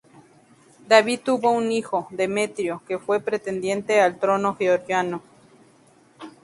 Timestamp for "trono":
4.17-4.55